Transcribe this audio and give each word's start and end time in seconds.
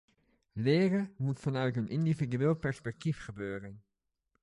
Leren 0.53 1.13
moet 1.17 1.39
vanuit 1.39 1.75
een 1.77 1.87
individueel 1.87 2.55
perspectief 2.55 3.23
gebeuren. 3.23 3.83